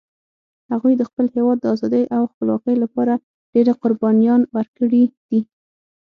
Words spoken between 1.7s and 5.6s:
آزادۍ او خپلواکۍ لپاره ډېري قربانيان ورکړي دي